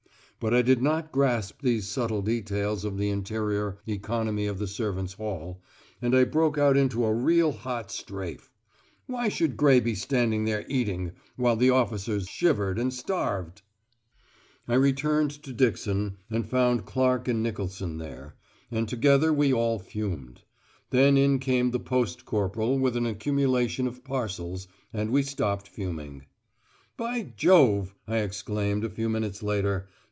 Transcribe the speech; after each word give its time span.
But 0.39 0.55
I 0.55 0.63
did 0.63 0.81
not 0.81 1.11
grasp 1.11 1.61
these 1.61 1.87
subtle 1.87 2.23
details 2.23 2.83
of 2.83 2.97
the 2.97 3.09
interior 3.11 3.77
economy 3.87 4.47
of 4.47 4.57
the 4.57 4.65
servants' 4.65 5.13
hall, 5.13 5.61
and 6.01 6.15
I 6.15 6.23
broke 6.23 6.57
out 6.57 6.75
into 6.75 7.05
a 7.05 7.13
real 7.13 7.51
hot 7.51 7.91
strafe. 7.91 8.51
Why 9.05 9.29
should 9.29 9.55
Gray 9.55 9.79
be 9.79 9.93
standing 9.93 10.45
there 10.45 10.65
eating, 10.67 11.11
while 11.35 11.55
the 11.55 11.69
officers 11.69 12.27
shivered 12.27 12.79
and 12.79 12.91
starved? 12.91 13.61
I 14.67 14.73
returned 14.73 15.29
to 15.43 15.53
Dixon, 15.53 16.17
and 16.31 16.49
found 16.49 16.87
Clark 16.87 17.27
and 17.27 17.43
Nicolson 17.43 17.99
there; 17.99 18.33
and 18.71 18.89
together 18.89 19.31
we 19.31 19.53
all 19.53 19.77
fumed. 19.77 20.41
Then 20.89 21.17
in 21.19 21.37
came 21.37 21.69
the 21.69 21.79
post 21.79 22.25
corporal 22.25 22.79
with 22.79 22.97
an 22.97 23.05
accumulation 23.05 23.85
of 23.85 24.03
parcels, 24.03 24.67
and 24.91 25.11
we 25.11 25.21
stopped 25.21 25.67
fuming. 25.67 26.25
"By 26.97 27.31
Jove," 27.37 27.93
I 28.07 28.17
exclaimed, 28.17 28.83
a 28.83 28.89
few 28.89 29.07
minutes 29.07 29.43
later. 29.43 29.87